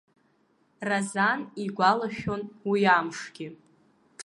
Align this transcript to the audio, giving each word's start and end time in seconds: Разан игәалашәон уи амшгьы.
Разан 0.87 1.39
игәалашәон 1.63 2.41
уи 2.69 2.81
амшгьы. 2.95 3.47